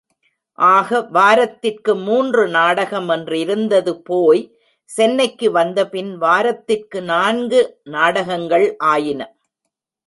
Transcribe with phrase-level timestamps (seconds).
[0.59, 4.41] ஆக வாரத்திற்கு மூன்று நாடகம் என்றிருந்தது போய்
[4.89, 7.61] சென்னைக்கு வந்தபின் வாரத்திற்கு நான்கு
[7.89, 9.21] நாடகங்கள் ஆயின.